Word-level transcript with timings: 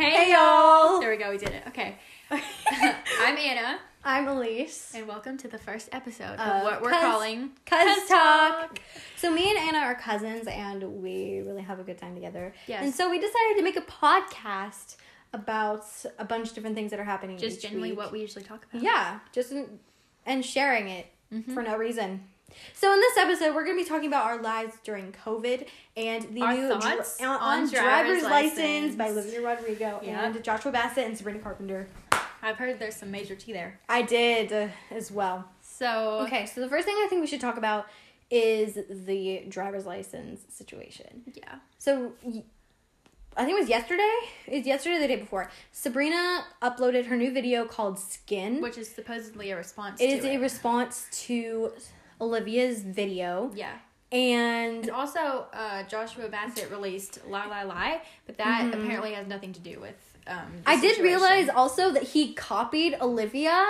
Hey, 0.00 0.10
Hey, 0.24 0.32
y'all! 0.32 0.92
y'all. 0.92 1.00
There 1.00 1.10
we 1.10 1.18
go, 1.18 1.30
we 1.30 1.36
did 1.36 1.50
it. 1.50 1.62
Okay. 1.68 1.96
I'm 2.30 3.36
Anna, 3.36 3.78
I'm 4.02 4.28
Elise. 4.28 4.92
and 4.94 5.06
welcome 5.06 5.36
to 5.36 5.46
the 5.48 5.58
first 5.58 5.90
episode 5.92 6.38
of 6.38 6.40
Of 6.40 6.62
what 6.62 6.80
we're 6.80 6.90
Cuz- 6.90 7.00
calling 7.02 7.50
Cuz 7.66 7.78
Cuz 7.98 8.08
Talk. 8.08 8.78
So 9.18 9.30
me 9.30 9.50
and 9.50 9.58
Anna 9.58 9.78
are 9.80 9.94
cousins, 9.94 10.46
and 10.46 10.82
we 11.02 11.42
really 11.44 11.60
have 11.60 11.80
a 11.80 11.82
good 11.82 11.98
time 11.98 12.14
together. 12.14 12.54
Yes. 12.66 12.82
And 12.82 12.94
so 12.94 13.10
we 13.10 13.18
decided 13.18 13.56
to 13.58 13.62
make 13.62 13.76
a 13.76 13.82
podcast 13.82 14.96
about 15.34 15.84
a 16.18 16.24
bunch 16.24 16.48
of 16.48 16.54
different 16.54 16.76
things 16.76 16.90
that 16.92 16.98
are 17.00 17.04
happening. 17.04 17.36
Just 17.36 17.60
generally 17.60 17.90
week. 17.90 17.98
what 17.98 18.10
we 18.10 18.20
usually 18.20 18.44
talk 18.44 18.64
about. 18.72 18.82
Yeah, 18.82 19.18
just 19.32 19.52
and 20.24 20.44
sharing 20.44 20.88
it 20.88 21.06
Mhm. 21.32 21.52
for 21.52 21.62
no 21.62 21.76
reason. 21.76 22.26
So 22.74 22.92
in 22.92 23.00
this 23.00 23.16
episode, 23.16 23.54
we're 23.54 23.64
going 23.64 23.76
to 23.78 23.82
be 23.84 23.88
talking 23.88 24.08
about 24.08 24.24
our 24.24 24.40
lives 24.40 24.74
during 24.84 25.12
COVID 25.24 25.66
and 25.96 26.22
the 26.34 26.42
Our 26.42 26.54
new 26.54 26.68
thoughts 26.68 27.20
on, 27.20 27.26
on 27.28 27.36
on 27.40 27.70
driver's 27.70 27.70
driver's 27.70 28.22
license, 28.22 28.58
license. 28.58 28.96
by 28.96 29.08
Olivia 29.10 29.40
Rodrigo 29.42 30.00
and 30.04 30.42
Joshua 30.42 30.72
Bassett 30.72 31.06
and 31.06 31.16
Sabrina 31.16 31.38
Carpenter. 31.40 31.88
I've 32.42 32.56
heard 32.56 32.78
there's 32.78 32.96
some 32.96 33.10
major 33.10 33.34
tea 33.34 33.52
there. 33.52 33.78
I 33.88 34.02
did 34.02 34.52
uh, 34.52 34.68
as 34.90 35.10
well. 35.10 35.44
So, 35.60 36.20
Okay, 36.26 36.46
so 36.46 36.60
the 36.60 36.68
first 36.68 36.86
thing 36.86 36.94
I 36.96 37.06
think 37.08 37.20
we 37.20 37.26
should 37.26 37.40
talk 37.40 37.56
about 37.58 37.86
is 38.30 38.78
the 38.88 39.44
driver's 39.48 39.84
license 39.86 40.40
situation. 40.48 41.22
yeah. 41.34 41.56
So 41.78 42.12
y- 42.22 42.44
I 43.36 43.44
think 43.44 43.56
it 43.56 43.60
was 43.60 43.68
yesterday. 43.68 44.10
It 44.46 44.58
was 44.58 44.66
yesterday, 44.66 44.96
or 44.96 45.00
the 45.00 45.06
day 45.08 45.16
before. 45.16 45.50
Sabrina 45.72 46.44
uploaded 46.62 47.06
her 47.06 47.16
new 47.16 47.32
video 47.32 47.64
called 47.64 47.98
"Skin." 47.98 48.60
Which 48.60 48.76
is 48.76 48.88
supposedly 48.90 49.50
a 49.52 49.56
response 49.56 50.00
it 50.00 50.10
is 50.10 50.24
a 50.24 50.36
response 50.38 51.06
to 51.26 51.72
Olivia's 52.20 52.82
video, 52.82 53.50
yeah. 53.54 53.72
and 54.12 54.84
And 54.84 54.90
also, 54.90 55.46
uh, 55.52 55.82
Joshua 55.84 56.28
Bassett 56.28 56.70
released 56.70 57.20
Lie 57.26 57.46
Lie 57.46 57.62
Lie, 57.64 58.02
but 58.26 58.36
that 58.38 58.62
Mhm. 58.64 58.74
apparently 58.84 59.12
has 59.14 59.26
nothing 59.26 59.52
to 59.52 59.60
do 59.60 59.80
with 59.80 59.94
um, 60.26 60.62
I 60.66 60.78
did 60.80 60.98
realize 60.98 61.48
also 61.48 61.90
that 61.92 62.02
he 62.04 62.34
copied 62.34 62.94
Olivia 63.00 63.64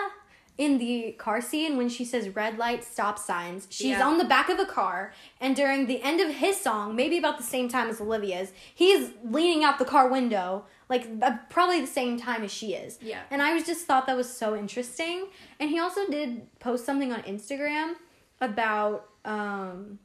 in 0.59 0.77
the 0.79 1.13
car 1.13 1.41
scene 1.41 1.79
when 1.79 1.89
she 1.89 2.05
says 2.05 2.29
red 2.37 2.59
light 2.59 2.85
stop 2.85 3.19
signs. 3.19 3.67
She's 3.71 3.97
Yeah. 3.97 4.07
on 4.07 4.19
the 4.19 4.25
back 4.25 4.51
of 4.51 4.59
a 4.59 4.67
car, 4.67 5.15
and 5.41 5.57
during 5.57 5.87
the 5.87 6.03
end 6.03 6.21
of 6.21 6.29
his 6.35 6.61
song, 6.61 6.95
maybe 6.95 7.17
about 7.17 7.39
the 7.39 7.45
same 7.45 7.69
time 7.69 7.89
as 7.89 7.99
Olivia's, 8.01 8.53
he's 8.75 9.11
leaning 9.25 9.65
out 9.65 9.79
the 9.79 9.87
car 9.87 10.09
window, 10.09 10.67
like 10.91 11.07
uh, 11.23 11.37
probably 11.49 11.81
the 11.81 11.87
same 11.87 12.19
time 12.19 12.43
as 12.43 12.51
she 12.53 12.75
is. 12.75 12.99
Yeah. 13.01 13.21
And 13.31 13.41
I 13.41 13.55
was 13.55 13.65
just 13.65 13.87
thought 13.87 14.07
that 14.07 14.17
was 14.17 14.31
so 14.37 14.55
interesting. 14.57 15.29
And 15.59 15.71
he 15.71 15.79
also 15.79 16.07
did 16.11 16.47
post 16.59 16.85
something 16.85 17.11
on 17.13 17.23
Instagram 17.23 17.95
about 18.41 19.09
um 19.25 19.99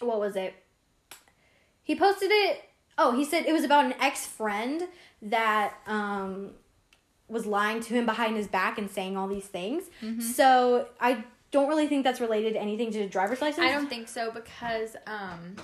what 0.00 0.20
was 0.20 0.36
it? 0.36 0.54
He 1.82 1.94
posted 1.94 2.30
it 2.30 2.62
oh, 2.98 3.16
he 3.16 3.24
said 3.24 3.46
it 3.46 3.52
was 3.52 3.64
about 3.64 3.84
an 3.84 3.94
ex-friend 4.00 4.88
that 5.22 5.74
um 5.86 6.50
was 7.28 7.44
lying 7.44 7.80
to 7.80 7.94
him 7.94 8.06
behind 8.06 8.36
his 8.36 8.46
back 8.46 8.78
and 8.78 8.90
saying 8.90 9.16
all 9.16 9.26
these 9.26 9.46
things. 9.46 9.84
Mm-hmm. 10.00 10.20
So 10.20 10.88
I 11.00 11.24
don't 11.50 11.68
really 11.68 11.86
think 11.86 12.04
that's 12.04 12.20
related 12.20 12.54
to 12.54 12.60
anything 12.60 12.92
to 12.92 12.98
the 12.98 13.06
driver's 13.06 13.40
license. 13.40 13.66
I 13.66 13.72
don't 13.72 13.88
think 13.88 14.08
so 14.08 14.30
because 14.30 14.96
um, 15.06 15.56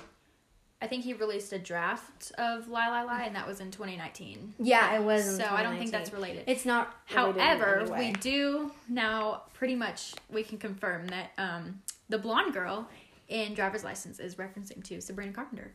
I 0.81 0.87
think 0.87 1.03
he 1.03 1.13
released 1.13 1.53
a 1.53 1.59
draft 1.59 2.31
of 2.37 2.67
Lie 2.67 2.89
Lie 2.89 3.03
Lie, 3.03 3.23
and 3.23 3.35
that 3.35 3.47
was 3.47 3.59
in 3.59 3.71
2019. 3.71 4.55
Yeah, 4.59 4.95
it 4.95 5.03
was. 5.03 5.27
in 5.27 5.45
So 5.45 5.45
I 5.49 5.63
don't 5.63 5.77
think 5.77 5.91
that's 5.91 6.11
related. 6.11 6.43
It's 6.47 6.65
not. 6.65 6.93
However, 7.05 7.85
we 7.97 8.11
do 8.11 8.71
now 8.89 9.43
pretty 9.53 9.75
much 9.75 10.13
we 10.29 10.43
can 10.43 10.57
confirm 10.57 11.07
that 11.07 11.31
um, 11.37 11.81
the 12.09 12.17
blonde 12.17 12.53
girl 12.53 12.87
in 13.27 13.53
driver's 13.53 13.83
license 13.83 14.19
is 14.19 14.35
referencing 14.35 14.83
to 14.83 15.01
Sabrina 15.01 15.31
Carpenter. 15.33 15.71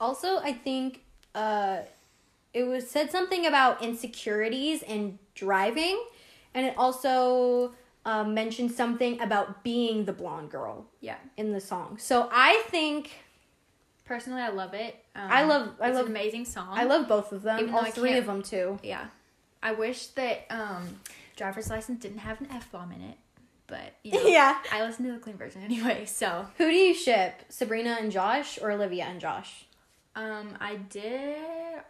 Also, 0.00 0.38
I 0.38 0.52
think 0.52 1.04
uh, 1.34 1.80
it 2.52 2.64
was 2.64 2.88
said 2.90 3.10
something 3.10 3.46
about 3.46 3.82
insecurities 3.82 4.82
and 4.82 5.18
driving, 5.34 6.02
and 6.54 6.66
it 6.66 6.74
also 6.76 7.72
uh, 8.04 8.24
mentioned 8.24 8.72
something 8.72 9.20
about 9.20 9.62
being 9.64 10.04
the 10.04 10.12
blonde 10.12 10.50
girl 10.50 10.86
Yeah. 11.00 11.16
in 11.36 11.52
the 11.52 11.60
song. 11.60 11.98
So 11.98 12.28
I 12.32 12.62
think 12.68 13.10
Personally, 14.04 14.40
I 14.40 14.50
love 14.50 14.72
it. 14.72 14.94
Um, 15.16 15.28
I 15.32 15.42
love- 15.42 15.74
I 15.80 15.88
it's 15.88 15.96
love- 15.96 16.06
an 16.06 16.12
amazing 16.12 16.44
song. 16.44 16.68
I 16.78 16.84
love 16.84 17.08
both 17.08 17.32
of 17.32 17.42
them, 17.42 17.74
all 17.74 17.80
I 17.86 17.90
three 17.90 18.16
of 18.16 18.26
them 18.26 18.40
too. 18.40 18.78
Yeah, 18.84 19.06
I 19.60 19.72
wish 19.72 20.06
that 20.08 20.46
um, 20.48 21.00
driver's 21.34 21.68
license 21.70 22.02
didn't 22.02 22.18
have 22.18 22.40
an 22.40 22.46
f 22.52 22.70
bomb 22.70 22.92
in 22.92 23.02
it, 23.02 23.18
but 23.66 23.94
you 24.02 24.12
know, 24.22 24.26
Yeah. 24.28 24.58
I 24.72 24.82
listen 24.82 25.04
to 25.06 25.12
the 25.12 25.18
clean 25.18 25.36
version 25.36 25.62
anyway. 25.62 26.04
So 26.06 26.46
Who 26.58 26.70
do 26.70 26.76
you 26.76 26.94
ship, 26.94 27.42
Sabrina 27.48 27.96
and 28.00 28.10
Josh, 28.12 28.58
or 28.60 28.70
Olivia 28.72 29.04
and 29.04 29.20
Josh? 29.20 29.64
um, 30.14 30.56
I 30.60 30.76
did 30.76 31.36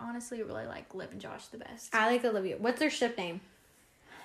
honestly 0.00 0.42
really 0.42 0.66
like 0.66 0.92
Liv 0.94 1.12
and 1.12 1.20
Josh 1.20 1.46
the 1.46 1.58
best. 1.58 1.94
I 1.94 2.06
like 2.10 2.24
Olivia. 2.24 2.56
What's 2.58 2.80
their 2.80 2.90
ship 2.90 3.16
name? 3.16 3.40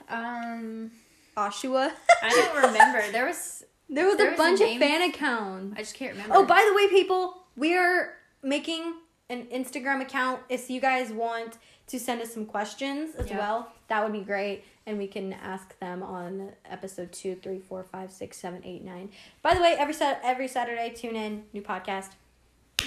Um, 0.10 0.92
Oshua. 1.38 1.92
I 2.24 2.30
don't 2.30 2.56
remember. 2.68 3.04
There 3.12 3.26
was 3.26 3.64
there 3.90 4.06
was 4.08 4.18
There 4.18 4.28
a 4.28 4.32
was 4.32 4.40
a 4.40 4.44
bunch 4.44 4.62
of 4.62 4.80
fan 4.80 5.02
accounts. 5.10 5.76
I 5.78 5.82
just 5.82 5.96
can't 5.96 6.14
remember. 6.14 6.36
Oh, 6.36 6.46
by 6.46 6.66
the 6.68 6.76
way, 6.76 6.88
people, 6.90 7.44
we 7.56 7.76
are 7.78 8.14
making 8.44 8.94
an 9.30 9.46
Instagram 9.48 10.02
account. 10.02 10.42
If 10.50 10.70
you 10.70 10.82
guys 10.82 11.12
want 11.12 11.58
to 11.91 12.00
send 12.00 12.22
us 12.22 12.34
some 12.34 12.46
questions 12.46 13.16
as 13.16 13.29
Yeah. 13.29 13.38
well, 13.38 13.72
that 13.88 14.03
would 14.03 14.13
be 14.13 14.22
great. 14.25 14.63
And 14.85 14.97
we 14.97 15.07
can 15.07 15.34
ask 15.34 15.78
them 15.79 16.02
on 16.03 16.52
episode 16.69 17.12
two, 17.12 17.35
three, 17.35 17.59
four, 17.59 17.84
five, 17.84 18.12
six, 18.12 18.38
seven, 18.38 18.62
eight, 18.66 18.84
nine. 18.84 19.12
By 19.44 19.53
the 19.53 19.62
way, 19.62 19.75
every 19.78 19.94
every 20.24 20.47
Saturday, 20.47 20.90
tune 20.96 21.16
in, 21.16 21.44
new 21.53 21.62
podcast. 21.62 22.09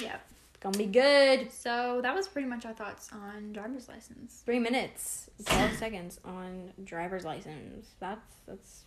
yeah. 0.00 0.16
Gonna 0.60 0.78
be 0.78 0.86
good. 0.86 1.52
So 1.52 2.00
that 2.02 2.14
was 2.14 2.26
pretty 2.26 2.48
much 2.48 2.64
our 2.64 2.72
thoughts 2.72 3.10
on 3.12 3.52
driver's 3.52 3.86
license. 3.86 4.42
Three 4.46 4.58
minutes, 4.58 5.28
twelve 5.44 5.74
seconds 5.78 6.18
on 6.24 6.72
driver's 6.84 7.24
license. 7.26 7.88
That's 8.00 8.32
that's 8.46 8.84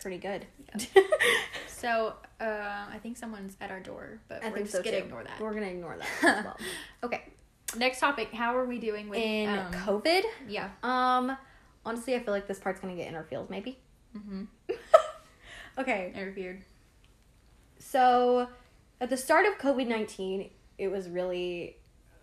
pretty 0.00 0.18
good. 0.18 0.46
So 1.68 2.14
uh, 2.40 2.44
I 2.44 2.98
think 3.02 3.18
someone's 3.18 3.54
at 3.60 3.70
our 3.70 3.80
door, 3.80 4.18
but 4.28 4.42
I 4.42 4.48
we're 4.48 4.60
just 4.60 4.72
so 4.72 4.82
gonna 4.82 4.98
too. 4.98 5.04
ignore 5.04 5.24
that. 5.24 5.38
We're 5.38 5.52
gonna 5.52 5.66
ignore 5.66 5.98
that 5.98 6.08
as 6.38 6.44
well. 6.44 6.56
Okay. 7.04 7.22
Next 7.76 8.00
topic. 8.00 8.32
How 8.32 8.56
are 8.56 8.64
we 8.64 8.78
doing 8.78 9.08
with 9.08 9.18
In 9.18 9.48
um, 9.48 9.72
COVID, 9.72 10.22
Yeah. 10.48 10.70
um, 10.82 11.36
honestly, 11.84 12.14
I 12.14 12.20
feel 12.20 12.32
like 12.32 12.46
this 12.46 12.58
part's 12.58 12.80
gonna 12.80 12.94
get 12.96 13.08
in 13.08 13.14
our 13.14 13.24
feels, 13.24 13.48
maybe. 13.50 13.78
Mm-hmm. 14.16 14.44
Okay, 15.78 16.10
Interfered. 16.14 16.62
so 17.78 18.48
at 18.98 19.10
the 19.10 19.16
start 19.18 19.44
of 19.46 19.58
COVID 19.58 19.86
19, 19.86 20.48
it 20.78 20.88
was 20.88 21.08
really 21.10 21.76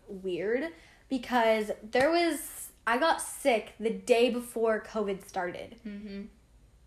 weird 0.08 0.70
because 1.08 1.70
there 1.92 2.10
was, 2.10 2.70
I 2.88 2.98
got 2.98 3.22
sick 3.22 3.74
the 3.80 3.92
day 3.92 4.32
before 4.32 4.84
COVID 4.84 5.28
started. 5.28 5.76
Mm-hmm. 5.88 6.22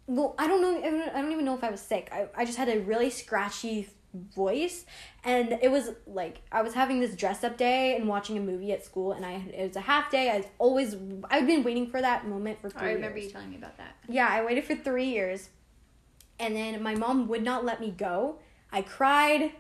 Well, 0.09 0.34
I 0.41 0.49
don't 0.49 0.60
know, 0.60 1.06
I 1.15 1.21
don't 1.21 1.31
even 1.31 1.44
know 1.44 1.55
if 1.55 1.62
I 1.62 1.71
was 1.71 1.81
sick. 1.81 2.09
I, 2.12 2.26
I 2.37 2.44
just 2.44 2.59
had 2.59 2.69
a 2.69 2.81
really 2.81 3.10
scratchy 3.10 3.88
voice 4.34 4.84
and 5.25 5.59
it 5.62 5.71
was 5.71 5.91
like 6.06 6.43
I 6.53 6.62
was 6.62 6.75
having 6.75 7.00
this 7.00 7.15
dress 7.15 7.44
up 7.44 7.56
day 7.56 7.97
and 7.97 8.09
watching 8.09 8.37
a 8.37 8.41
movie 8.41 8.72
at 8.72 8.84
school 8.84 9.12
and 9.12 9.25
I 9.25 9.43
it 9.54 9.66
was 9.69 9.77
a 9.77 9.81
half 9.81 10.10
day. 10.10 10.31
I 10.31 10.44
always 10.59 10.97
i've 11.31 11.47
been 11.47 11.62
waiting 11.62 11.88
for 11.91 12.00
that 12.00 12.26
moment 12.26 12.60
for 12.60 12.71
3 12.71 12.81
I 12.81 12.93
remember 12.93 13.19
years. 13.19 13.26
you 13.28 13.32
telling 13.32 13.50
me 13.50 13.56
about 13.56 13.76
that. 13.78 13.97
Yeah, 14.09 14.28
I 14.28 14.44
waited 14.44 14.65
for 14.65 14.75
three 14.75 15.06
years. 15.06 15.50
And 16.38 16.55
then 16.55 16.82
my 16.82 16.94
mom 16.94 17.28
would 17.28 17.43
not 17.43 17.65
let 17.65 17.81
me 17.81 17.91
go. 17.91 18.37
I 18.71 18.82
cried 18.82 19.53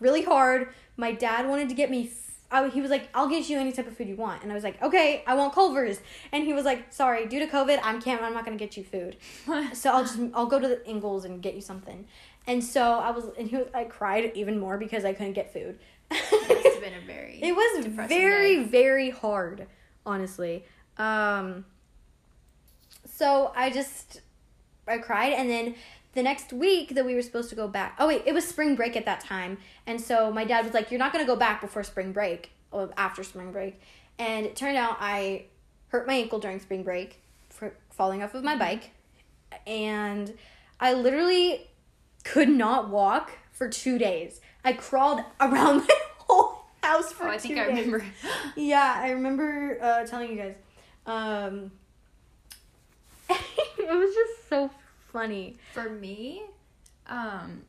really 0.00 0.22
hard. 0.22 0.68
My 0.96 1.12
dad 1.12 1.48
wanted 1.48 1.68
to 1.70 1.74
get 1.74 1.90
me. 1.90 2.10
I, 2.50 2.68
he 2.68 2.80
was 2.80 2.90
like, 2.90 3.08
I'll 3.14 3.28
get 3.28 3.48
you 3.50 3.58
any 3.58 3.72
type 3.72 3.86
of 3.86 3.96
food 3.96 4.08
you 4.08 4.16
want. 4.16 4.42
And 4.42 4.50
I 4.50 4.54
was 4.54 4.64
like, 4.64 4.80
okay, 4.82 5.22
I 5.26 5.34
want 5.34 5.54
Culver's. 5.54 6.00
And 6.32 6.44
he 6.44 6.54
was 6.54 6.64
like, 6.64 6.92
sorry, 6.92 7.26
due 7.26 7.38
to 7.40 7.46
COVID, 7.46 7.78
I'm 7.82 8.00
can't, 8.00 8.22
I'm 8.22 8.32
not 8.32 8.44
gonna 8.44 8.56
get 8.56 8.76
you 8.76 8.84
food. 8.84 9.16
So 9.74 9.90
I'll 9.90 10.02
just, 10.04 10.18
I'll 10.34 10.46
go 10.46 10.58
to 10.58 10.66
the 10.68 10.86
Ingles 10.86 11.24
and 11.24 11.42
get 11.42 11.54
you 11.54 11.60
something. 11.60 12.06
And 12.48 12.64
so 12.64 12.82
I 12.82 13.10
was, 13.10 13.26
and 13.38 13.46
he 13.46 13.56
was, 13.56 13.66
I 13.74 13.84
cried 13.84 14.32
even 14.34 14.58
more 14.58 14.78
because 14.78 15.04
I 15.04 15.12
couldn't 15.12 15.34
get 15.34 15.52
food. 15.52 15.78
It 16.10 16.32
must 16.32 16.74
have 16.74 16.82
been 16.82 16.94
a 16.94 17.00
very. 17.06 17.38
It 17.42 17.54
was 17.54 17.86
very, 17.86 18.56
day. 18.56 18.62
very 18.64 19.10
hard, 19.10 19.66
honestly. 20.06 20.64
Um, 20.96 21.66
so 23.04 23.52
I 23.54 23.68
just, 23.68 24.22
I 24.86 24.96
cried, 24.96 25.34
and 25.34 25.50
then 25.50 25.74
the 26.14 26.22
next 26.22 26.54
week 26.54 26.94
that 26.94 27.04
we 27.04 27.14
were 27.14 27.20
supposed 27.20 27.50
to 27.50 27.54
go 27.54 27.68
back. 27.68 27.96
Oh 27.98 28.08
wait, 28.08 28.22
it 28.24 28.32
was 28.32 28.48
spring 28.48 28.74
break 28.76 28.96
at 28.96 29.04
that 29.04 29.20
time, 29.20 29.58
and 29.86 30.00
so 30.00 30.32
my 30.32 30.44
dad 30.44 30.64
was 30.64 30.72
like, 30.72 30.90
"You're 30.90 30.98
not 30.98 31.12
gonna 31.12 31.26
go 31.26 31.36
back 31.36 31.60
before 31.60 31.84
spring 31.84 32.12
break, 32.12 32.50
or 32.70 32.90
after 32.96 33.22
spring 33.22 33.52
break," 33.52 33.78
and 34.18 34.46
it 34.46 34.56
turned 34.56 34.78
out 34.78 34.96
I 35.00 35.44
hurt 35.88 36.06
my 36.06 36.14
ankle 36.14 36.38
during 36.38 36.60
spring 36.60 36.82
break 36.82 37.20
for 37.50 37.74
falling 37.90 38.22
off 38.22 38.34
of 38.34 38.42
my 38.42 38.56
bike, 38.56 38.92
and 39.66 40.32
I 40.80 40.94
literally 40.94 41.68
could 42.32 42.48
not 42.48 42.90
walk 42.90 43.32
for 43.52 43.68
two 43.68 43.98
days. 43.98 44.40
I 44.64 44.72
crawled 44.72 45.20
around 45.40 45.78
my 45.88 45.96
whole 46.18 46.64
house 46.82 47.12
for 47.12 47.26
Oh, 47.26 47.30
I 47.30 47.36
two 47.36 47.48
think 47.48 47.58
I 47.58 47.66
days. 47.66 47.86
remember. 47.86 48.04
Yeah, 48.56 48.94
I 48.98 49.10
remember 49.10 49.78
uh, 49.82 50.04
telling 50.06 50.30
you 50.30 50.36
guys. 50.36 50.54
Um, 51.06 51.70
it 53.30 53.88
was 53.96 54.14
just 54.14 54.48
so 54.48 54.70
funny. 55.12 55.56
For 55.72 55.88
me, 55.88 56.42
um, 57.06 57.62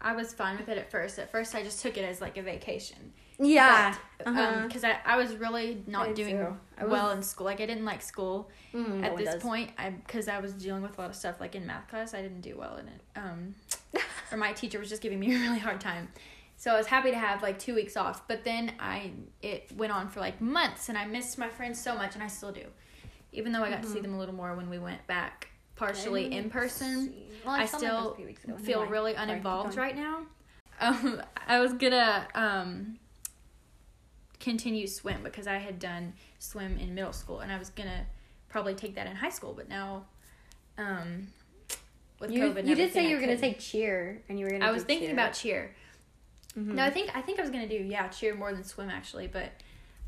I 0.00 0.14
was 0.14 0.32
fine 0.32 0.56
with 0.56 0.68
it 0.68 0.78
at 0.78 0.90
first. 0.90 1.18
At 1.18 1.30
first, 1.30 1.54
I 1.54 1.62
just 1.62 1.82
took 1.82 1.96
it 1.98 2.04
as 2.04 2.20
like 2.20 2.36
a 2.36 2.42
vacation. 2.42 3.12
Yeah. 3.38 3.94
Uh-huh. 4.24 4.66
because 4.66 4.84
I, 4.84 4.98
I 5.04 5.16
was 5.16 5.34
really 5.36 5.82
not 5.86 6.14
doing. 6.14 6.38
I 6.78 6.84
was- 6.84 6.90
well 6.92 7.10
in 7.10 7.22
school. 7.22 7.46
Like 7.46 7.60
I 7.60 7.66
didn't 7.66 7.84
like 7.84 8.02
school 8.02 8.50
Mm, 8.74 9.02
at 9.04 9.12
one 9.14 9.24
this 9.24 9.42
point. 9.42 9.70
I 9.78 9.90
because 9.90 10.28
I 10.28 10.38
was 10.40 10.52
dealing 10.52 10.82
with 10.82 10.96
a 10.98 11.00
lot 11.00 11.10
of 11.10 11.16
stuff 11.16 11.40
like 11.40 11.54
in 11.54 11.66
math 11.66 11.88
class. 11.88 12.14
I 12.14 12.22
didn't 12.22 12.42
do 12.42 12.56
well 12.56 12.76
in 12.76 12.86
it. 12.88 13.00
Um, 13.16 13.54
or 14.32 14.36
my 14.38 14.52
teacher 14.52 14.78
was 14.78 14.88
just 14.88 15.02
giving 15.02 15.18
me 15.18 15.34
a 15.34 15.38
really 15.38 15.58
hard 15.58 15.80
time. 15.80 16.08
So 16.56 16.72
I 16.72 16.76
was 16.76 16.86
happy 16.86 17.10
to 17.10 17.18
have 17.18 17.42
like 17.42 17.58
two 17.58 17.74
weeks 17.74 17.96
off. 17.96 18.28
But 18.28 18.44
then 18.44 18.72
I 18.78 19.12
it 19.42 19.70
went 19.76 19.92
on 19.92 20.08
for 20.08 20.20
like 20.20 20.40
months, 20.40 20.88
and 20.90 20.96
I 20.98 21.06
missed 21.06 21.38
my 21.38 21.48
friends 21.48 21.80
so 21.80 21.94
much, 21.94 22.14
and 22.14 22.22
I 22.22 22.26
still 22.28 22.52
do. 22.52 22.64
Even 23.32 23.52
though 23.52 23.62
I 23.62 23.70
got 23.70 23.76
to 23.82 23.86
Mm-hmm. 23.88 23.94
see 23.94 24.00
them 24.00 24.14
a 24.14 24.18
little 24.18 24.34
more 24.34 24.54
when 24.54 24.68
we 24.70 24.78
went 24.78 25.06
back 25.06 25.48
partially 25.80 26.32
in 26.32 26.50
person. 26.50 27.12
Well, 27.44 27.54
I 27.54 27.66
friends 27.66 27.84
still 27.84 28.12
a 28.12 28.16
few 28.16 28.26
weeks 28.26 28.44
ago. 28.44 28.52
Never 28.52 28.64
feel 28.64 28.78
mind. 28.80 28.90
really 28.90 29.14
uninvolved 29.14 29.76
right 29.76 29.96
now. 29.96 30.22
Um, 30.80 31.22
I 31.46 31.60
was 31.60 31.72
gonna 31.74 32.26
um, 32.34 32.98
continue 34.38 34.86
swim 34.86 35.22
because 35.22 35.46
I 35.46 35.58
had 35.58 35.78
done 35.78 36.12
swim 36.38 36.78
in 36.78 36.94
middle 36.94 37.12
school, 37.12 37.40
and 37.40 37.50
I 37.52 37.58
was 37.58 37.70
gonna 37.70 38.06
probably 38.48 38.74
take 38.74 38.94
that 38.94 39.06
in 39.06 39.16
high 39.16 39.28
school. 39.30 39.52
But 39.54 39.68
now, 39.68 40.04
um, 40.78 41.28
with 42.18 42.30
You, 42.30 42.42
COVID, 42.42 42.66
you 42.66 42.74
did 42.74 42.92
say 42.92 43.04
you 43.08 43.10
I 43.10 43.14
were 43.14 43.20
gonna 43.20 43.36
couldn't. 43.36 43.50
take 43.52 43.58
cheer, 43.60 44.22
and 44.28 44.38
you 44.38 44.44
were 44.46 44.50
gonna. 44.52 44.66
I 44.66 44.70
was 44.70 44.82
thinking 44.84 45.08
cheer. 45.08 45.14
about 45.14 45.32
cheer. 45.34 45.74
Mhm. 46.56 46.66
No, 46.74 46.84
I 46.84 46.90
think 46.90 47.14
I 47.16 47.20
think 47.22 47.38
I 47.38 47.42
was 47.42 47.50
gonna 47.50 47.68
do 47.68 47.76
yeah 47.76 48.08
cheer 48.08 48.34
more 48.34 48.52
than 48.52 48.64
swim 48.64 48.90
actually, 48.90 49.28
but 49.28 49.52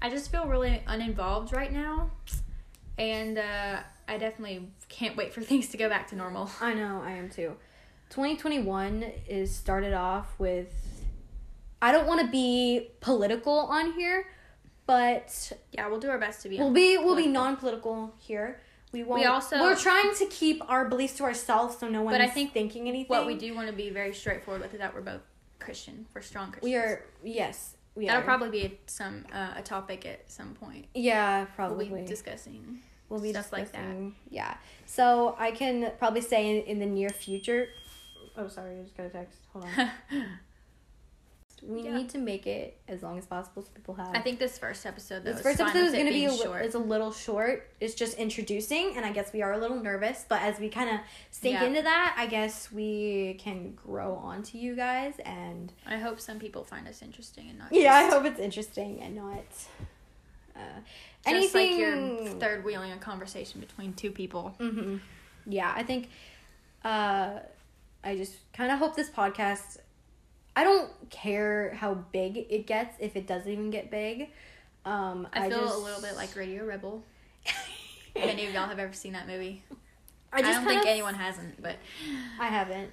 I 0.00 0.10
just 0.10 0.30
feel 0.30 0.46
really 0.46 0.82
uninvolved 0.86 1.52
right 1.52 1.72
now, 1.72 2.10
and 2.98 3.38
uh, 3.38 3.80
I 4.08 4.18
definitely 4.18 4.68
can't 4.88 5.16
wait 5.16 5.32
for 5.32 5.40
things 5.50 5.68
to 5.68 5.76
go 5.76 5.88
back 5.88 6.08
to 6.08 6.16
normal. 6.16 6.50
I 6.60 6.74
know, 6.74 7.02
I 7.04 7.12
am 7.12 7.28
too. 7.30 7.56
2021 8.10 9.04
is 9.28 9.54
started 9.54 9.94
off 9.94 10.34
with. 10.38 10.68
I 11.80 11.90
don't 11.92 12.06
want 12.06 12.20
to 12.20 12.28
be 12.28 12.90
political 13.00 13.52
on 13.58 13.92
here, 13.94 14.26
but 14.86 15.52
Yeah, 15.72 15.88
we'll 15.88 15.98
do 15.98 16.10
our 16.10 16.18
best 16.18 16.42
to 16.42 16.48
be. 16.48 16.58
we'll 16.58 16.70
be 16.70 16.96
we'll 16.98 17.16
be 17.16 17.26
non-political 17.26 18.14
here. 18.18 18.60
We 18.92 19.02
won't. 19.02 19.24
also- 19.26 19.58
we're 19.62 19.74
trying 19.74 20.14
to 20.16 20.26
keep 20.26 20.60
our 20.70 20.84
beliefs 20.86 21.14
to 21.16 21.24
ourselves, 21.24 21.78
so 21.78 21.88
no 21.88 22.02
one. 22.02 22.12
But 22.12 22.20
I 22.20 22.28
think 22.28 22.52
thinking 22.52 22.86
anything. 22.88 23.08
What 23.08 23.26
we 23.26 23.34
do 23.34 23.54
want 23.54 23.68
to 23.68 23.72
be 23.72 23.88
very 23.90 24.12
straightforward 24.14 24.62
with 24.62 24.74
is 24.74 24.80
that 24.80 24.94
we're 24.94 25.00
both 25.00 25.22
Christian. 25.58 26.06
We're 26.14 26.20
strong 26.20 26.50
Christians. 26.52 26.64
we 26.70 26.76
are 26.76 27.04
yes, 27.24 27.74
we 27.94 28.06
That'll 28.06 28.22
are. 28.22 28.24
probably 28.24 28.50
be 28.50 28.78
some 28.86 29.24
uh, 29.32 29.54
a 29.56 29.62
topic 29.62 30.06
at 30.06 30.30
some 30.30 30.54
point. 30.54 30.86
yeah, 30.94 31.44
probably. 31.56 31.88
We'll 31.88 32.00
be 32.02 32.06
discussing. 32.06 32.80
we'll 33.08 33.20
be 33.20 33.30
stuff 33.30 33.52
like 33.52 33.72
that. 33.72 33.86
Yeah. 34.30 34.54
So 34.86 35.36
I 35.38 35.50
can 35.50 35.92
probably 35.98 36.22
say 36.22 36.58
in, 36.58 36.64
in 36.64 36.78
the 36.78 36.86
near 36.86 37.10
future. 37.10 37.68
Oh, 38.36 38.48
sorry, 38.48 38.78
I 38.78 38.82
just 38.82 38.96
got 38.96 39.06
a 39.06 39.10
text. 39.10 39.38
Hold 39.52 39.66
on. 39.76 39.90
we 41.72 41.82
Yeah. 41.82 41.96
need 41.96 42.08
to 42.10 42.19
make 42.19 42.46
it 42.46 42.76
as 42.88 43.02
long 43.02 43.19
as 43.19 43.26
possible 43.26 43.62
so 43.62 43.69
people 43.74 43.94
have. 43.94 44.14
I 44.14 44.20
think 44.20 44.38
this 44.38 44.58
first 44.58 44.84
episode, 44.86 45.24
though, 45.24 45.32
this 45.32 45.42
first 45.42 45.60
episode 45.60 45.84
is 45.86 45.92
going 45.92 46.06
to 46.06 46.12
be 46.12 46.24
a, 46.26 46.32
short. 46.36 46.64
is 46.64 46.74
a 46.74 46.78
little 46.78 47.12
short. 47.12 47.69
It's 47.80 47.94
just 47.94 48.16
introducing, 48.19 48.96
and 48.96 49.04
I 49.06 49.12
guess 49.12 49.32
we 49.32 49.42
are 49.42 49.52
a 49.52 49.58
little 49.58 49.80
nervous. 49.80 50.24
But 50.28 50.42
as 50.42 50.58
we 50.58 50.69
kind 50.69 50.90
of 50.90 51.00
sink 51.30 51.54
Yeah. 51.54 51.64
into 51.64 51.82
that, 51.82 52.14
I 52.19 52.26
guess 52.26 52.70
we 52.72 53.34
can 53.40 53.72
grow 53.74 54.14
onto 54.14 54.58
you 54.58 54.74
guys. 54.76 55.14
And 55.24 55.72
I 55.86 55.98
hope 55.98 56.20
some 56.20 56.38
people 56.38 56.64
find 56.64 56.86
us 56.88 57.02
interesting 57.02 57.48
and 57.50 57.58
not. 57.58 57.72
yeah, 57.72 57.94
I 57.94 58.04
hope 58.10 58.25
it's 58.25 58.40
interesting 58.40 59.00
and 59.00 59.14
not 59.16 59.44
uh, 60.54 60.58
just 61.25 61.54
anything. 61.54 61.70
like 61.70 61.78
you're 61.78 62.38
third 62.40 62.64
wheeling 62.64 62.92
a 62.92 62.98
conversation 62.98 63.60
between 63.60 63.94
two 63.94 64.10
people. 64.10 64.54
hmm 64.58 64.96
Yeah, 65.46 65.72
I 65.75 65.82
think 65.82 66.08
uh, 66.84 67.38
I 68.04 68.16
just 68.16 68.34
kind 68.52 68.70
of 68.72 68.78
hope 68.78 68.96
this 68.96 69.08
podcast. 69.08 69.78
I 70.54 70.64
don't 70.64 70.90
care 71.10 71.75
how 71.75 71.94
big 71.94 72.37
it 72.50 72.66
gets 72.66 72.96
if 73.00 73.16
it 73.16 73.26
doesn't 73.26 73.50
even 73.50 73.70
get 73.70 73.90
big. 73.90 74.28
Um, 74.84 75.28
I 75.32 75.49
feel 75.49 75.60
just, 75.60 75.75
a 75.75 75.78
little 75.78 76.02
bit 76.02 76.16
like 76.16 76.34
Radio 76.37 76.64
Rebel. 76.64 77.02
if 77.44 77.56
any 78.16 78.46
of 78.46 78.52
y'all 78.52 78.66
have 78.69 78.78
ever 78.78 78.93
seen 78.93 79.12
that 79.14 79.26
movie, 79.26 79.62
I, 80.32 80.38
I, 80.38 80.43
don't 80.43 80.64
think 80.64 80.82
kinda- 80.82 80.90
anyone 80.90 81.14
hasn't. 81.14 81.62
But 81.62 81.76
I 82.38 82.49
haven't. 82.49 82.90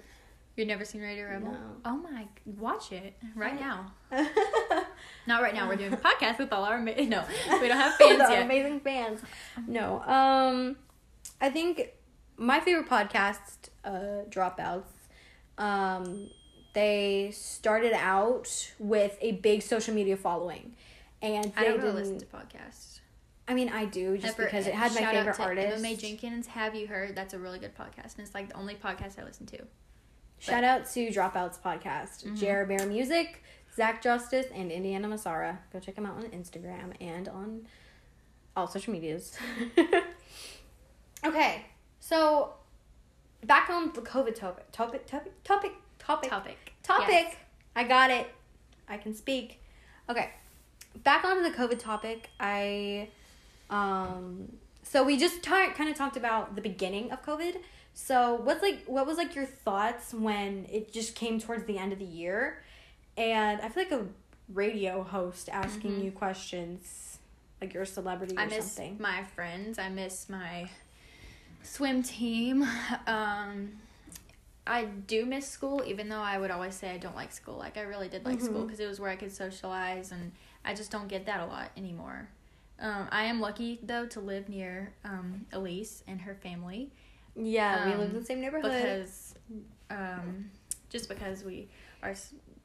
you've 0.56 0.68
never 0.68 0.86
seen 0.86 1.02
Radio 1.02 1.28
Rebel? 1.28 1.52
No. 1.52 1.60
Oh 1.86 1.98
my! 1.98 2.28
Watch 2.46 2.92
it 2.92 3.16
right 3.36 3.54
I- 3.54 3.60
now. 3.60 3.92
Not 5.28 5.42
right 5.42 5.54
now. 5.54 5.68
We're 5.68 5.76
doing 5.76 5.94
a 5.94 5.98
podcast 6.10 6.38
with 6.38 6.54
all 6.54 6.64
our 6.64 6.78
ama- 6.78 6.96
no. 7.06 7.26
We 7.60 7.68
don't 7.68 7.78
have 7.78 7.96
fans 7.96 8.20
yet. 8.30 8.44
Amazing 8.44 8.80
fans. 8.82 9.20
No. 9.68 10.02
Um, 10.04 10.78
I 11.42 11.50
think 11.50 11.90
my 12.38 12.60
favorite 12.60 12.88
podcast, 12.88 13.70
uh, 13.84 14.24
Dropouts. 14.30 14.84
Um, 15.58 16.30
they 16.74 17.32
started 17.34 17.94
out 17.94 18.72
with 18.80 19.18
a 19.22 19.34
big 19.34 19.62
social 19.62 19.94
media 19.94 20.16
following, 20.18 20.76
and 21.22 21.52
I 21.58 21.64
they 21.64 21.70
don't 21.70 21.82
really 21.82 21.94
listen 22.02 22.20
to 22.20 22.26
podcasts. 22.26 23.00
I 23.48 23.56
mean, 23.56 23.70
I 23.70 23.86
do 23.86 24.16
just 24.18 24.36
Ever- 24.38 24.46
because 24.46 24.68
it 24.68 24.74
had 24.76 24.94
my 24.94 25.02
favorite 25.12 25.36
to 25.36 25.42
artist. 25.44 25.84
MMA 25.84 25.98
Jenkins. 26.00 26.48
Have 26.48 26.76
you 26.76 26.86
heard? 26.88 27.16
That's 27.16 27.34
a 27.34 27.40
really 27.40 27.58
good 27.60 27.76
podcast, 27.76 28.16
and 28.18 28.20
it's 28.26 28.36
like 28.36 28.50
the 28.50 28.56
only 28.56 28.76
podcast 28.76 29.20
I 29.20 29.24
listen 29.24 29.46
to. 29.48 29.60
Shout 30.38 30.64
out 30.64 30.86
to 30.92 31.10
Dropouts 31.10 31.60
podcast, 31.60 32.24
Mhm. 32.26 32.38
Jared 32.40 32.68
Bear 32.70 32.86
Music, 32.86 33.44
Zach 33.76 34.02
Justice, 34.02 34.46
and 34.54 34.72
Indiana 34.72 35.08
Massara. 35.08 35.58
Go 35.74 35.80
check 35.80 35.96
them 35.96 36.06
out 36.06 36.16
on 36.18 36.24
Instagram 36.30 36.94
and 37.02 37.28
on 37.28 37.68
all 38.56 38.68
social 38.68 38.94
medias. 38.94 39.36
okay, 41.26 41.66
so 42.00 42.54
back 43.46 43.70
on 43.70 43.92
the 43.94 44.02
COVID 44.02 44.36
topic, 44.36 44.72
topic, 44.72 45.06
topic, 45.06 45.44
topic, 45.44 45.72
topic, 46.10 46.30
Topic. 46.30 46.58
topic. 46.84 47.08
Yes. 47.10 47.36
I 47.76 47.84
got 47.84 48.10
it. 48.12 48.28
I 48.88 48.98
can 48.98 49.14
speak. 49.14 49.62
Okay, 50.10 50.30
back 51.04 51.24
onto 51.24 51.44
the 51.44 51.56
COVID 51.56 51.78
topic. 51.80 52.30
I, 52.40 53.10
um, 53.70 54.52
so 54.84 55.04
we 55.04 55.18
just 55.18 55.44
ta- 55.44 55.72
kind 55.76 55.90
of 55.90 55.96
talked 55.96 56.18
about 56.18 56.56
the 56.56 56.62
beginning 56.62 57.12
of 57.12 57.22
COVID. 57.24 57.58
So 57.94 58.36
what's 58.44 58.62
like, 58.64 58.84
what 58.88 59.06
was 59.06 59.18
like 59.18 59.36
your 59.36 59.46
thoughts 59.46 60.14
when 60.14 60.66
it 60.72 60.92
just 60.92 61.16
came 61.16 61.40
towards 61.40 61.66
the 61.66 61.78
end 61.78 61.94
of 61.94 62.00
the 62.00 62.06
year? 62.06 62.64
And 63.18 63.62
I 63.62 63.70
feel 63.70 63.84
like 63.84 63.92
a 63.92 64.06
radio 64.54 65.04
host 65.04 65.50
asking 65.52 65.92
Mhm. 65.92 66.06
you 66.06 66.12
questions, 66.12 67.20
like 67.62 67.74
you're 67.74 67.84
a 67.84 67.86
celebrity 67.86 68.36
or 68.36 68.40
I 68.40 68.46
miss 68.48 68.72
something. 68.72 68.98
my 69.00 69.24
friends. 69.36 69.78
I 69.78 69.90
miss 69.90 70.28
my 70.30 70.70
swim 71.62 72.02
team. 72.02 72.66
Um, 73.08 73.74
I 74.70 74.86
do 74.86 75.26
miss 75.26 75.48
school, 75.48 75.84
even 75.86 76.08
though 76.10 76.22
I 76.22 76.38
would 76.38 76.52
always 76.52 76.76
say 76.76 76.92
I 76.92 76.98
don't 76.98 77.16
like 77.16 77.32
school. 77.32 77.58
Like 77.58 77.78
I 77.78 77.82
really 77.82 78.08
did 78.08 78.24
like 78.24 78.40
school 78.40 78.62
Mhm. 78.62 78.68
because 78.68 78.80
it 78.80 78.88
was 78.88 79.00
where 79.00 79.10
I 79.10 79.16
could 79.16 79.32
socialize, 79.32 80.12
and 80.12 80.32
I 80.64 80.74
just 80.76 80.92
don't 80.92 81.08
get 81.08 81.26
that 81.26 81.40
a 81.42 81.46
lot 81.48 81.72
anymore. 81.76 82.30
Um, 82.80 83.08
I 83.12 83.24
am 83.26 83.42
lucky 83.42 83.80
though 83.84 84.06
to 84.08 84.20
live 84.22 84.48
near 84.48 84.94
um, 85.04 85.46
Elise 85.52 86.04
and 86.08 86.22
her 86.22 86.36
family 86.36 86.92
Yeah, 87.36 87.86
we 87.86 87.94
um, 87.94 88.00
live 88.00 88.10
in 88.12 88.16
the 88.20 88.26
same 88.26 88.40
neighborhood. 88.42 88.72
because 88.72 89.36
um, 89.90 90.50
just 90.90 91.10
because 91.10 91.44
we 91.44 91.68
are 92.04 92.14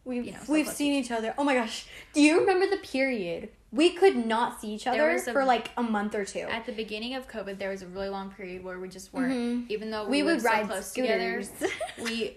We've 0.05 0.25
you 0.27 0.33
know, 0.33 0.39
so 0.45 0.53
we've 0.53 0.69
seen 0.69 0.93
each 0.95 1.11
other. 1.11 1.35
Oh 1.39 1.45
my 1.45 1.55
gosh. 1.55 1.87
Do 2.13 2.21
you 2.21 2.41
remember 2.41 2.67
the 2.69 2.77
period? 2.79 3.49
We 3.73 3.91
could 3.91 4.27
not 4.27 4.61
see 4.61 4.69
each 4.75 4.87
other 4.87 5.11
a- 5.11 5.19
for 5.21 5.45
like 5.45 5.71
a 5.77 5.83
month 5.83 6.15
or 6.15 6.25
two. 6.25 6.41
at 6.41 6.67
the 6.67 6.73
beginning 6.73 7.15
of 7.15 7.27
COVID. 7.29 7.59
There 7.59 7.71
was 7.71 7.83
a 7.83 7.87
really 7.87 8.09
long 8.09 8.31
period 8.31 8.63
where 8.63 8.79
we 8.79 8.89
just 8.89 9.13
weren't, 9.13 9.33
Mhm. 9.33 9.71
even 9.71 9.91
though 9.91 10.05
We 10.05 10.19
we, 10.19 10.23
would 10.25 10.31
lived 10.35 10.43
so 10.43 10.49
ride 10.51 10.67
close 10.69 10.87
scooters. 10.91 11.49
together. 11.51 11.73
we 12.05 12.37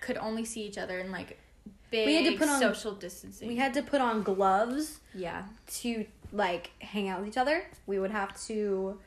could 0.00 0.18
only 0.18 0.44
see 0.44 0.62
each 0.62 0.78
other 0.78 0.98
in 0.98 1.10
like 1.10 1.38
big 1.90 2.06
We 2.06 2.14
had 2.14 2.30
to 2.32 2.38
put 2.38 2.48
on- 2.48 2.60
social 2.60 2.92
distancing. 2.92 3.48
we 3.48 3.56
had 3.56 3.72
to 3.74 3.82
put 3.82 4.00
on 4.00 4.22
gloves 4.22 5.00
yeah, 5.14 5.44
to 5.78 6.04
like 6.32 6.70
hang 6.80 7.08
out 7.08 7.20
with 7.20 7.28
each 7.30 7.38
other. 7.38 7.64
We 7.86 7.98
would 7.98 8.10
have 8.10 8.38
to 8.48 9.00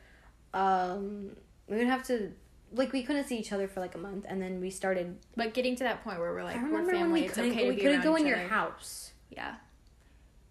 um 0.52 1.30
we 1.68 1.76
would 1.78 1.86
have 1.86 2.02
to 2.08 2.32
like 2.74 2.92
we 2.92 3.02
couldn't 3.02 3.24
see 3.26 3.38
each 3.38 3.52
other 3.52 3.68
for 3.68 3.80
like 3.80 3.94
a 3.94 3.98
month 3.98 4.24
and 4.28 4.40
then 4.40 4.60
we 4.60 4.70
started 4.70 5.16
but 5.36 5.52
getting 5.54 5.76
to 5.76 5.84
that 5.84 6.02
point 6.04 6.18
where 6.18 6.32
we're 6.32 6.42
like 6.44 6.56
I 6.56 6.60
we're 6.62 6.66
remember 6.68 6.92
when 6.92 7.00
family, 7.02 7.20
we 7.22 7.26
it's 7.28 7.38
okay 7.38 7.68
we 7.68 7.76
couldn't 7.76 8.02
go 8.02 8.16
in 8.16 8.26
your 8.26 8.38
other. 8.38 8.48
house. 8.48 9.12
Yeah, 9.30 9.54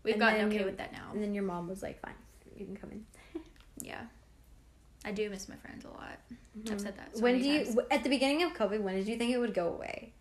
we've 0.03 0.13
And 0.15 0.21
gotten 0.21 0.45
okay 0.47 0.57
your- 0.57 0.65
with 0.65 0.77
that 0.77 0.91
now. 0.91 1.09
And 1.13 1.21
then 1.21 1.33
your 1.33 1.43
mom 1.43 1.67
was 1.67 1.81
like, 1.83 1.99
Fine, 2.01 2.13
you 2.57 2.65
can 2.65 2.75
come 2.75 2.91
in. 2.91 3.05
Yeah, 3.83 4.01
I 5.03 5.11
do 5.11 5.27
miss 5.29 5.49
my 5.49 5.55
friends 5.55 5.85
a 5.85 5.89
lot. 5.89 6.19
I've 6.71 6.79
said 6.81 6.95
that. 6.97 7.15
So 7.17 7.23
when 7.23 7.39
do 7.41 7.47
you 7.47 7.63
times. 7.65 7.77
at 7.89 8.03
the 8.03 8.09
beginning 8.09 8.43
of 8.43 8.53
COVID, 8.53 8.81
when 8.81 8.95
did 8.95 9.07
you 9.07 9.17
think 9.17 9.31
it 9.33 9.37
would 9.39 9.53
go 9.55 9.69
away? 9.73 10.13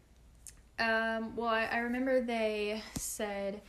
Um, 0.78 1.36
well, 1.36 1.48
I, 1.48 1.64
I 1.66 1.78
remember 1.78 2.22
they 2.22 2.82
said 2.96 3.60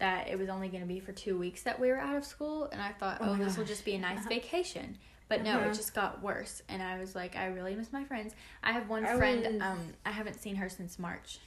that 0.00 0.28
it 0.28 0.36
was 0.36 0.48
only 0.48 0.68
going 0.68 0.80
to 0.82 0.86
be 0.88 0.98
for 0.98 1.12
two 1.12 1.38
weeks 1.38 1.62
that 1.62 1.78
we 1.78 1.88
were 1.88 1.98
out 2.00 2.16
of 2.16 2.24
school, 2.24 2.68
and 2.72 2.82
I 2.82 2.90
thought, 2.92 3.18
Oh 3.20 3.30
oh, 3.30 3.36
this 3.36 3.56
will 3.56 3.64
just 3.64 3.84
be 3.84 3.94
a 3.94 3.98
nice 3.98 4.26
vacation. 4.26 4.98
But 5.28 5.42
no, 5.42 5.58
Uh-huh. 5.58 5.70
it 5.70 5.74
just 5.74 5.92
got 5.94 6.22
worse, 6.22 6.62
and 6.68 6.80
I 6.82 6.98
was 7.00 7.14
like, 7.16 7.34
I 7.36 7.46
really 7.46 7.74
miss 7.74 7.92
my 7.92 8.04
friends. 8.04 8.34
I 8.62 8.70
have 8.72 8.88
one 8.88 9.04
I 9.04 9.16
friend. 9.16 9.42
was- 9.54 9.60
Um, 9.62 9.92
I 10.04 10.12
haven't 10.12 10.40
seen 10.40 10.54
her 10.56 10.68
since 10.68 10.98
March 10.98 11.40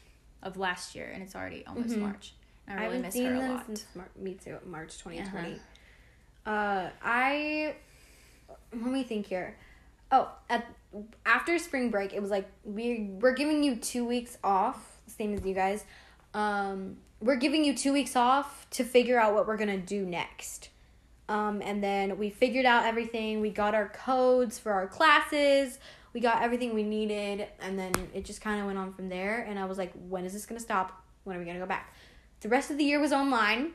of 0.44 0.58
last 0.58 0.96
year, 0.96 1.10
and 1.14 1.24
it's 1.24 1.36
already 1.36 1.66
almost 1.66 1.96
Mhm. 1.96 2.00
March. 2.00 2.34
And 2.68 2.78
I 2.80 2.84
really 2.84 2.98
haven't 2.98 3.16
miss 3.16 3.24
her 3.24 3.34
a 3.36 3.50
lot. 3.54 3.66
since 3.66 3.86
Mar- 3.96 4.10
me 4.16 4.34
too, 4.36 4.58
March 4.66 4.98
2020. 5.00 5.60
uh 6.46 6.90
I 7.02 7.76
let 8.74 8.82
me 8.92 9.04
think 9.04 9.28
here. 9.28 9.56
Oh, 10.12 10.32
at 10.50 10.66
after 11.26 11.58
spring 11.60 11.90
break, 11.90 12.14
it 12.14 12.22
was 12.22 12.32
like 12.32 12.50
we 12.64 13.12
we're 13.20 13.34
giving 13.34 13.64
you 13.64 13.76
two 13.76 14.06
weeks 14.06 14.38
off, 14.44 15.00
same 15.08 15.34
as 15.34 15.46
you 15.46 15.54
guys. 15.54 15.86
Um, 16.34 16.98
we're 17.22 17.36
giving 17.38 17.64
you 17.64 17.76
two 17.76 17.92
weeks 17.94 18.16
off 18.16 18.68
to 18.72 18.84
figure 18.84 19.20
out 19.20 19.34
what 19.34 19.48
we're 19.48 19.58
gonna 19.58 19.78
do 19.78 20.06
next. 20.06 20.70
Um, 21.30 21.62
and 21.64 21.82
then 21.84 22.18
we 22.18 22.30
figured 22.32 22.66
out 22.66 22.86
everything. 22.86 23.40
We 23.40 23.52
got 23.52 23.76
our 23.76 23.90
codes 23.90 24.58
for 24.60 24.74
our 24.74 24.88
classes. 24.88 25.78
We 26.12 26.20
got 26.20 26.42
everything 26.42 26.74
we 26.74 26.82
needed, 26.82 27.48
and 27.62 27.78
then 27.78 27.94
it 28.16 28.26
just 28.26 28.42
kind 28.42 28.60
of 28.60 28.66
went 28.66 28.80
on 28.80 28.92
from 28.94 29.10
there. 29.10 29.46
And 29.48 29.60
I 29.60 29.66
was 29.66 29.78
like, 29.78 29.94
when 30.10 30.26
is 30.26 30.34
this 30.34 30.46
gonna 30.48 30.60
stop? 30.60 31.04
When 31.24 31.36
are 31.36 31.40
we 31.40 31.46
gonna 31.46 31.60
go 31.60 31.68
back? 31.68 31.94
The 32.42 32.50
rest 32.50 32.72
of 32.72 32.78
the 32.80 32.84
year 32.84 33.00
was 33.00 33.14
online. 33.14 33.74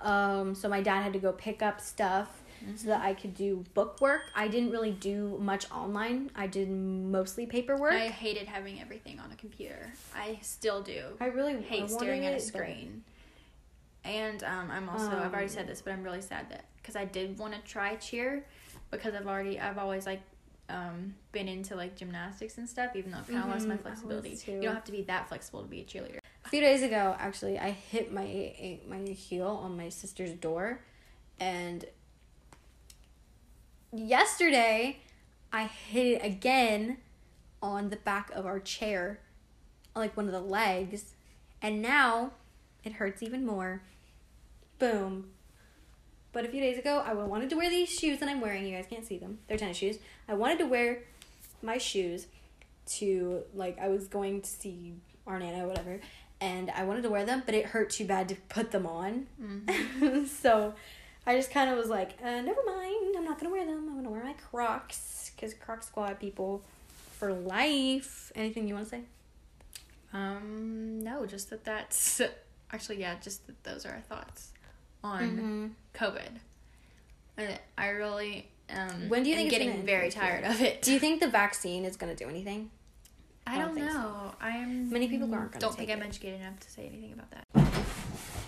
Um, 0.00 0.54
so 0.54 0.68
my 0.68 0.80
dad 0.80 1.02
had 1.02 1.12
to 1.12 1.18
go 1.18 1.32
pick 1.32 1.62
up 1.62 1.80
stuff 1.80 2.42
so 2.74 2.88
that 2.88 3.02
I 3.02 3.12
could 3.12 3.34
do 3.34 3.64
book 3.74 4.00
work. 4.00 4.22
I 4.34 4.48
didn't 4.48 4.70
really 4.70 4.90
do 4.90 5.36
much 5.40 5.70
online. 5.70 6.30
I 6.34 6.46
did 6.46 6.70
mostly 6.70 7.44
paperwork. 7.46 7.92
I 7.92 8.08
hated 8.08 8.48
having 8.48 8.80
everything 8.80 9.20
on 9.20 9.30
a 9.30 9.36
computer. 9.36 9.92
I 10.16 10.38
still 10.42 10.80
do. 10.82 11.02
I 11.20 11.26
really 11.26 11.60
hate 11.60 11.84
I 11.84 11.86
staring 11.86 12.24
at 12.24 12.32
a 12.32 12.36
it, 12.36 12.50
but- 12.52 12.60
screen. 12.62 13.04
And 14.06 14.42
um, 14.44 14.70
I'm 14.70 14.88
also 14.88 15.12
I've 15.18 15.32
already 15.32 15.46
Um, 15.46 15.48
said 15.50 15.66
this, 15.66 15.82
but 15.82 15.92
I'm 15.92 16.02
really 16.04 16.20
sad 16.22 16.48
that 16.50 16.64
because 16.76 16.94
I 16.96 17.04
did 17.04 17.38
want 17.38 17.54
to 17.54 17.60
try 17.60 17.96
cheer 17.96 18.46
because 18.90 19.14
I've 19.14 19.26
already 19.26 19.58
I've 19.58 19.78
always 19.78 20.06
like 20.06 20.22
um, 20.68 21.14
been 21.32 21.48
into 21.48 21.74
like 21.74 21.96
gymnastics 21.96 22.56
and 22.58 22.68
stuff, 22.68 22.94
even 22.94 23.10
though 23.10 23.18
I've 23.18 23.26
kind 23.28 23.40
of 23.42 23.48
lost 23.50 23.66
my 23.68 23.74
Mhm, 23.74 23.78
I 23.78 23.80
was 23.80 23.82
flexibility. 23.82 24.36
too. 24.36 24.52
You 24.52 24.60
don't 24.62 24.74
have 24.74 24.84
to 24.84 24.92
be 24.92 25.02
that 25.02 25.28
flexible 25.28 25.62
to 25.62 25.68
be 25.68 25.80
a 25.80 25.84
cheerleader. 25.84 26.18
A 26.44 26.48
few 26.48 26.60
days 26.60 26.82
ago, 26.84 27.16
actually, 27.18 27.58
I 27.58 27.70
hit 27.70 28.12
my 28.12 28.78
my 28.88 28.98
heel 29.10 29.48
on 29.48 29.76
my 29.76 29.88
sister's 29.88 30.32
door, 30.32 30.80
and 31.40 31.84
yesterday, 33.92 34.98
I 35.52 35.64
hit 35.64 36.06
it 36.06 36.24
again 36.24 36.98
on 37.62 37.90
the 37.90 37.96
back 37.96 38.30
of 38.32 38.46
our 38.46 38.60
chair, 38.60 39.20
like 39.94 40.16
one 40.16 40.26
of 40.26 40.32
the 40.32 40.40
legs, 40.40 41.14
and 41.62 41.82
now 41.82 42.32
it 42.84 42.92
hurts 42.94 43.22
even 43.22 43.44
more. 43.44 43.82
Boom. 44.78 45.30
But 46.32 46.44
a 46.44 46.48
few 46.48 46.60
days 46.60 46.78
ago, 46.78 47.02
I 47.04 47.14
wanted 47.14 47.48
to 47.50 47.56
wear 47.56 47.70
these 47.70 47.88
shoes 47.88 48.20
that 48.20 48.28
I'm 48.28 48.42
wearing. 48.42 48.66
You 48.66 48.76
guys 48.76 48.84
can't 48.88 49.06
see 49.06 49.16
them. 49.16 49.38
They're 49.48 49.56
tennis 49.56 49.78
shoes. 49.78 49.98
I 50.28 50.34
wanted 50.34 50.58
to 50.58 50.66
wear 50.66 51.04
my 51.62 51.78
shoes 51.78 52.26
to 52.86 53.42
like 53.54 53.78
I 53.78 53.88
was 53.88 54.06
going 54.06 54.42
to 54.42 54.48
see 54.50 54.92
our 55.26 55.38
nana 55.38 55.64
or 55.64 55.68
whatever, 55.68 55.98
and 56.40 56.70
I 56.70 56.84
wanted 56.84 57.02
to 57.04 57.10
wear 57.10 57.24
them, 57.24 57.42
but 57.46 57.54
it 57.54 57.66
hurt 57.66 57.88
too 57.88 58.04
bad 58.04 58.28
to 58.28 58.34
put 58.50 58.70
them 58.70 58.86
on. 58.86 59.26
so 60.26 60.74
I 61.26 61.36
just 61.36 61.50
kind 61.50 61.70
of 61.70 61.78
was 61.78 61.88
like, 61.88 62.18
uh, 62.22 62.42
never 62.42 62.60
mind. 62.66 63.16
I'm 63.16 63.24
not 63.24 63.40
gonna 63.40 63.50
wear 63.50 63.64
them. 63.64 63.88
I'm 63.88 63.96
gonna 63.96 64.10
wear 64.10 64.22
my 64.22 64.34
Crocs 64.34 65.32
because 65.34 65.54
Croc 65.54 65.82
Squad 65.82 66.20
people 66.20 66.62
for 67.18 67.32
life. 67.32 68.30
Anything 68.34 68.68
you 68.68 68.74
want 68.74 68.86
to 68.86 68.90
say? 68.90 69.02
Um, 70.12 71.00
no, 71.02 71.24
just 71.24 71.48
that 71.48 71.64
that's 71.64 72.20
actually 72.72 73.00
yeah, 73.00 73.14
just 73.22 73.46
that 73.46 73.64
those 73.64 73.86
are 73.86 73.92
our 73.92 74.00
thoughts 74.00 74.52
on 75.04 75.20
Mm-hmm. 75.22 75.66
COVID. 75.94 76.28
And 77.38 77.58
I 77.78 77.88
really 77.88 78.48
um 78.70 79.08
When 79.08 79.22
do 79.22 79.30
you 79.30 79.36
am 79.36 79.40
think 79.42 79.50
getting 79.50 79.84
very 79.86 80.10
tired 80.10 80.44
of 80.44 80.60
it. 80.60 80.82
Do 80.82 80.92
you 80.92 80.98
think 80.98 81.20
the 81.20 81.28
vaccine 81.42 81.84
is 81.84 81.96
gonna 81.96 82.14
do 82.16 82.28
anything? 82.28 82.70
I 83.46 83.54
I 83.54 83.58
don't, 83.58 83.66
don't 83.68 83.74
think 83.76 83.90
so. 83.92 83.98
know. 83.98 84.34
I'm 84.40 84.90
Many 84.90 85.06
people 85.08 85.32
aren't 85.34 85.52
gonna 85.52 85.60
don't 85.60 85.70
take 85.76 85.86
think 85.88 85.90
I'm 85.98 86.02
it. 86.02 86.08
educated 86.08 86.40
enough 86.40 86.58
to 86.60 86.70
say 86.70 86.86
anything 86.86 87.12
about 87.12 87.30
that. 87.30 87.44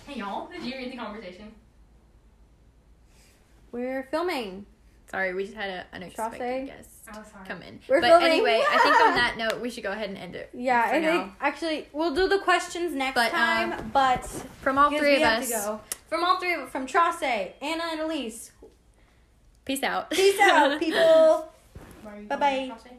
Hey 0.07 0.19
y'all, 0.19 0.47
did 0.49 0.63
you 0.63 0.75
read 0.75 0.91
the 0.91 0.97
conversation? 0.97 1.51
We're 3.71 4.03
filming. 4.11 4.65
Sorry, 5.11 5.33
we 5.33 5.43
just 5.45 5.55
had 5.55 5.69
an 5.69 5.85
unexpected 5.93 6.37
Chaucer? 6.39 6.65
guest 6.65 6.89
Oh, 7.11 7.23
come 7.47 7.63
in. 7.63 7.79
We're 7.89 7.99
but 8.01 8.09
filming. 8.09 8.27
anyway, 8.31 8.61
I 8.69 8.77
think 8.77 8.95
on 9.01 9.15
that 9.15 9.35
note, 9.37 9.59
we 9.59 9.71
should 9.71 9.81
go 9.83 9.91
ahead 9.91 10.09
and 10.09 10.17
end 10.17 10.35
it. 10.35 10.51
Yeah, 10.53 10.87
I 10.93 10.99
now. 10.99 11.11
think 11.23 11.33
actually 11.41 11.87
we'll 11.93 12.13
do 12.13 12.27
the 12.27 12.37
questions 12.39 12.93
next 12.93 13.15
But, 13.15 13.33
um, 13.33 13.71
time. 13.71 13.89
but 13.91 14.23
from 14.61 14.77
all 14.77 14.89
three 14.91 15.15
of 15.15 15.23
us, 15.23 15.47
to 15.47 15.51
go. 15.53 15.81
from 16.07 16.23
all 16.23 16.39
three 16.39 16.53
of 16.53 16.69
from 16.69 16.85
Trace, 16.85 17.23
Anna, 17.23 17.83
and 17.91 18.01
Elise. 18.01 18.51
peace 19.65 19.81
out. 19.81 20.11
Peace 20.11 20.39
out, 20.39 20.79
people. 20.85 21.51
Why 22.03 22.25
are 22.29 22.98